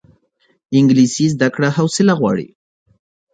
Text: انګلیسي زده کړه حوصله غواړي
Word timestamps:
انګلیسي 0.77 1.25
زده 1.33 1.47
کړه 1.55 1.69
حوصله 1.77 2.13
غواړي 2.19 2.47